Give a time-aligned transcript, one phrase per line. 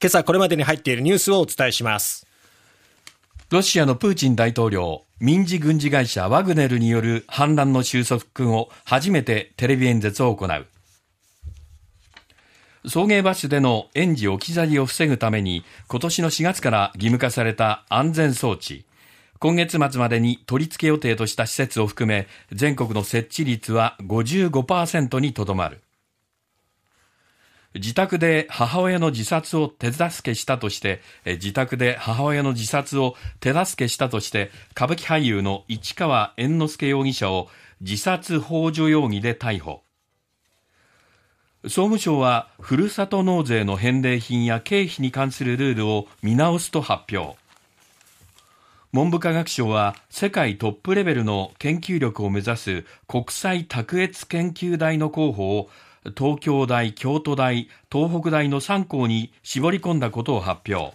[0.00, 2.24] 今朝これまでに入っているニュースをお伝えします。
[3.50, 10.66] ロシアのプーチン大統領民事軍事会社ワグネルによる反乱の収束後初めてテレビ演説を行う。
[12.88, 18.84] 送迎バスでの園児置き去りを防ぐために今年の4月から義務化された安全装置。
[19.40, 25.80] 今月末までに取り付け予定とした施設を含め全国の設置率は55%にとどまる。
[27.74, 37.48] 自宅で母親の自殺を手助けしたとして自宅で母親の自殺を手助けしたとして歌舞伎俳優の市川猿之助容疑者を
[37.80, 39.82] 自殺幇助容疑で逮捕。
[41.64, 47.36] 総務省はふるさと納税の返礼品や経費に関するルールを見直すと発表。
[48.92, 55.68] 文部科学省は世界トップレベルの研究力を目指す国際卓越研究大の候補を
[56.16, 60.92] 東京大、京都大、東北大の3校に絞り込んだことを発表。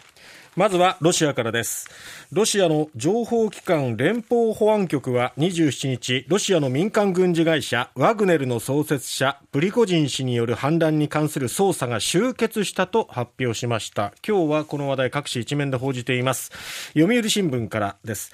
[0.56, 1.90] まずはロシアからです。
[2.32, 14.14] ロシアの情報機関連邦保安局は27日、ロシアの民間軍事会社ワグネルの創設者プリコジン氏による反乱に関する捜査が終結したと発表しました。
[14.28, 16.52] 今日はこの話題各紙一面で報じています。
[16.94, 18.32] 読売新聞からです。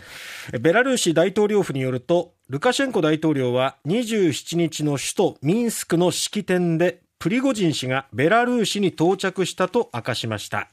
[0.60, 10.68] ベラルーシ大統領府によると、ルカシェンコ大統領は27日の首都ミンスクの式典でプリゴジン氏がベラルーシに到着したと明かしました。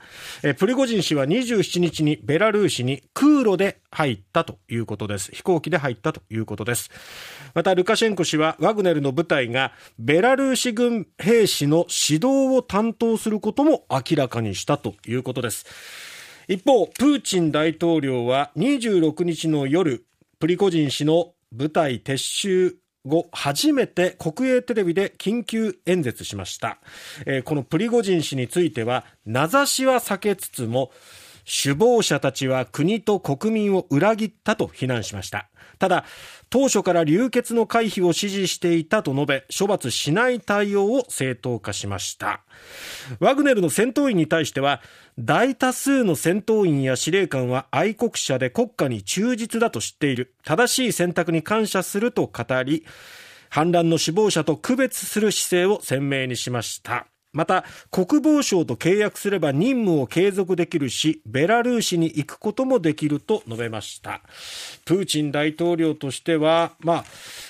[0.57, 5.31] プリゴジン氏は27日にベラルーシに空路で入ったということです。
[5.33, 6.91] 飛行機で入ったということです。
[7.53, 15.67] また、ルカシェンコ氏はワグネルの部隊がベラルーシ軍兵士の指導を担当することも明らかにしたということです。
[16.49, 20.07] 一方、プーチン大統領は26日の夜、
[20.39, 22.77] プリゴジン氏の部隊撤収
[23.07, 26.79] 後初めて国営テレビで緊急演説しました、
[27.25, 30.91] えー、このプリゴジン氏については名指しは避けつつも
[31.47, 35.49] 首謀者たちは国と国民を裏切ったと非難しました。
[35.79, 36.05] ただ
[36.51, 42.41] 当初から流血の回避を指示していたと述べ処罰しない対応を正当化しました。
[43.21, 44.83] ワグネルの戦闘員に対しては
[45.19, 50.35] 大多数の戦闘員や司令官は愛国者で国家に忠実だと知っている。
[50.45, 52.85] 正しい選択に感謝すると語り
[53.49, 57.07] 反乱の首謀者と区別する姿勢を鮮明にしました。
[57.37, 64.23] また国防省と契約すれば任務を継続できるしベラルーシに行くこともできると述べました。
[64.87, 67.05] プーチン大統領としてはまあ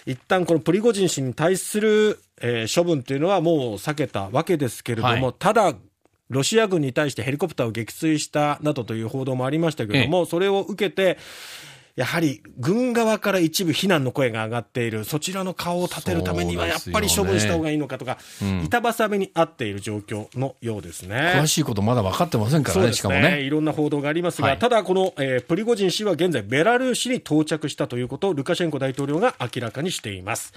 [0.05, 5.75] 一旦このプリゴジン氏に対する、えー、処分というのはもう避けたわけですけれども、はい、ただ
[6.29, 11.19] ロシア軍に対してヘリコプターを撃墜したなどという報道もありましたけれども、それを受けて、
[11.97, 21.33] やはり軍側から一部非難の声が上がっている、そちらの顔を立てるためにはやっぱり処分した方がいいのかとか、ねうん、板挟みにあっている状況のようですね。
[21.37, 23.41] 詳しいことまだ分かってませんからね、ねしかもね。
[23.41, 30.53] いろんな報道がありますが、はい、ただこの、えー、プリゴジン氏は現在ベラルーシに到着したということをルカシェンコ大統領が明らかにしています。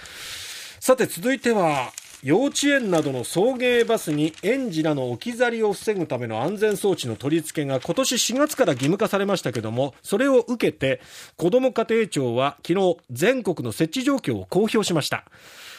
[0.82, 11.00] さて続いては、幼稚園などの送迎バスに園児らの置き去りを防ぐための安全装置の取り付けが今年4月から義務化されましたけどもそれを受けて
[11.38, 15.24] 子ども家庭庁は昨日全国の設置状況を公表しました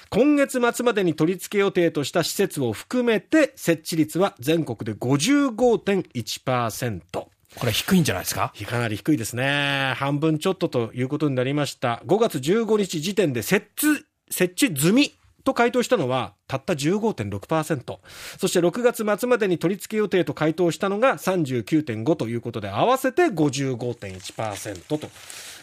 [0.08, 7.28] 今月末までに取り付け予定とした施設を含めて設置率は全国で55.1%こ
[7.66, 8.52] れ低いんじゃないですか？
[8.66, 9.94] かなり低いですね。
[9.96, 12.00] 半分ちょっとということになりました。
[12.06, 15.12] 5月15日時点で設置、設置済み
[15.44, 17.98] と回答したのはたった15.6%
[18.38, 25.08] そして6月末までに取り付け予定と回答したのが39.5ということで合わせて55.1%と。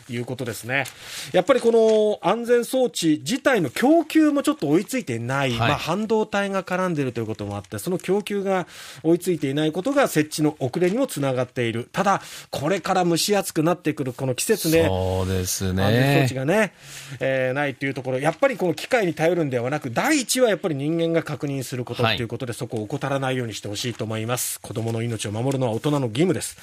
[0.10, 0.86] いうことですね。
[1.34, 8.68] やっぱりこの安全装置自体の供給もちょっと追いついていない、はい、まあ、半導体が絡んでいるということもあって、その供給が
[9.04, 11.90] 追いついていないことが設置の遅れにもつながっている。
[11.92, 15.84] ただ、これから蒸し暑くなってくるこの季節で、そうですね。
[15.84, 16.74] 安全装置がね、
[17.20, 24.60] えー、ないというところ、やっぱりこの機械に頼るんではなく、第一はやっぱり人間が確認することということで、はい、そこを怠らないようにしてほしいと思います。
[24.62, 26.58] 子供の命を守るのは大人の義務です。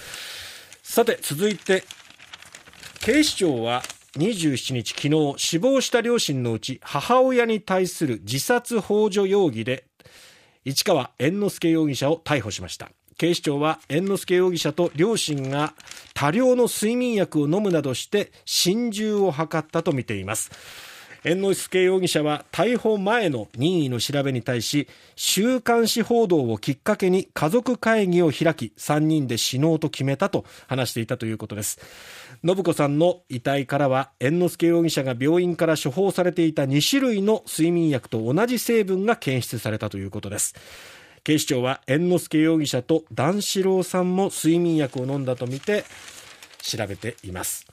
[0.83, 1.85] さて、続いて、
[3.05, 3.83] 警視庁は
[4.17, 9.85] 27日昨日死亡した両親のうち母親に対する自殺ほ助容疑で
[10.65, 12.91] 市川猿之助容疑者を逮捕しました。
[13.19, 15.75] 警視庁は猿之助容疑者と両親が
[16.15, 20.51] 多量の睡眠薬を飲むなどして心中を図ったとみています。
[21.25, 31.81] 猿之助容疑者は逮捕前の任意の調べに対し週刊誌報道をきっかけに家族会議を開き3人で死のうと決めたと話していたということです。
[32.45, 40.55] 信子さんの遺体からは猿之助容疑者が病院から処方されていた2種類の睡眠薬と同じ成分が検出されたということです。
[41.25, 45.85] 警視庁は猿之助容疑者と段四郎さんも睡眠薬を飲んだとみて
[46.61, 47.67] 調べています。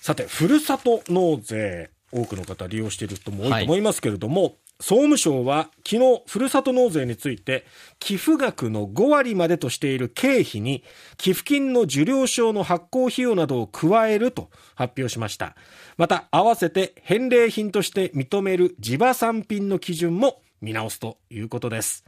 [0.00, 1.93] さてふるさと納税。
[2.14, 7.64] 多くの方利用している人も多いと思いますけれども、はい総務省は昨日、ふるさと納税について、
[8.00, 10.82] 寄付額の5割までとしている経費に、
[11.16, 15.54] 寄付金の受領証の発行費用などを加えると発表しました。
[15.96, 22.04] また、合わせて返礼品として認める地場産品の基準も見直すということです。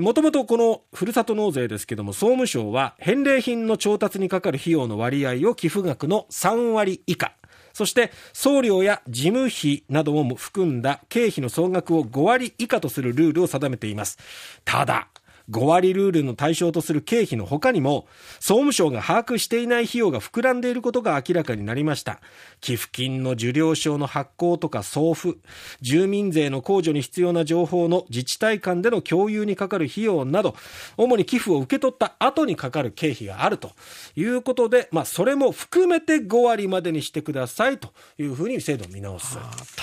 [0.00, 7.32] もともとこのふるさと納税ですけども、総務省は返礼品の調達にかかる費用の割合を寄付額の3割以下、
[7.72, 14.18] そして送料や事務費なども含んだ経費の総額を5割以下とするルールを定めています。
[14.64, 15.08] ただ、
[15.50, 18.06] 5割ルールの対象とする経費の他にも、
[18.40, 22.20] 総務省が把握していない費用が膨らんでいることが明らかになりました。
[22.60, 25.38] 寄付金の受領証の発行とか送付、
[25.80, 30.54] 住民税の控除に必要な情報の自治体間での共有にかかる費用など、
[30.96, 33.72] 主に寄付を受け取った後にかかる経費があると
[34.16, 39.38] いうことで、まあ、それも含めて5割までにしてくださいというふうに制度を見直す。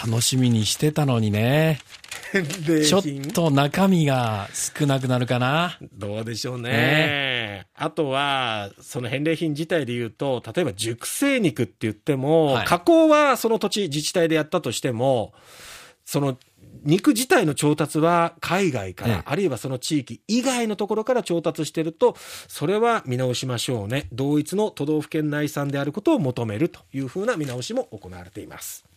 [0.06, 1.80] 楽しみにしてたのにね。
[2.86, 3.04] ちょっ
[3.34, 5.49] と中身が少なくなるかな。
[5.94, 6.72] どうでしょうね。
[6.72, 15.34] ねあとは、その返礼品自体で言うと、例えば熟成肉って言っても、はい、加工はその土地自治体でやったとしても、
[16.06, 16.38] その
[16.84, 22.16] 肉自体の調達は海外から、あるいはその地域以外のところから調達してると、
[22.48, 24.08] それは見直しましょうね。
[24.12, 28.89] 同一の都道府県内産であることを求めるというふうな見直しも行われています。